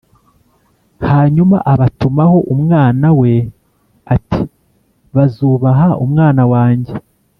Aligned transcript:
Hanyuma 1.09 1.57
abatumaho 1.73 2.37
umwana 2.53 3.07
we 3.19 3.33
ati 4.15 4.41
‘Bazubaha 5.15 5.87
umwana 6.05 6.43
wanjye.’ 6.53 6.93